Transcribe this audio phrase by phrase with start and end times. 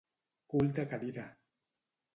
[0.53, 1.29] Cul de cadira.